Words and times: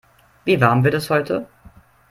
Wie 0.45 0.59
warm 0.59 0.83
wird 0.83 0.95
es 0.95 1.11
heute? 1.11 1.47